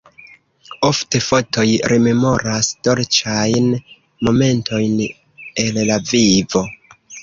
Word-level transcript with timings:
Ofte 0.87 1.21
fotoj 1.25 1.65
rememoras 1.93 2.71
dolĉajn 2.89 3.71
momentojn 4.27 5.01
el 5.67 5.83
la 5.95 6.05
vivo. 6.15 6.69